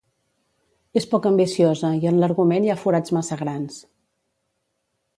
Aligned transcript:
És 1.01 1.07
poc 1.11 1.27
ambiciosa 1.31 1.93
i 1.99 2.11
en 2.13 2.19
l'argument 2.23 2.67
hi 2.69 2.75
ha 2.77 2.81
forats 2.87 3.17
massa 3.19 3.41
grans. 3.45 3.81